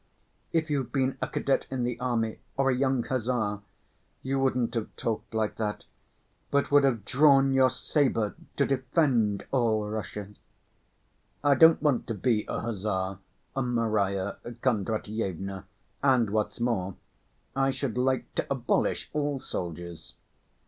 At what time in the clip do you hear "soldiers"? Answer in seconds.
19.37-20.15